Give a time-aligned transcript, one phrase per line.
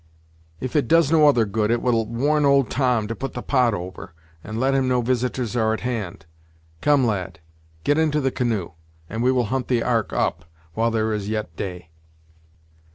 [0.59, 3.75] "If it does no other good, it will warn old Tom to put the pot
[3.75, 6.25] over, and let him know visiters are at hand.
[6.81, 7.39] Come, lad;
[7.83, 8.71] get into the canoe,
[9.11, 11.91] and we will hunt the ark up, while there is yet day."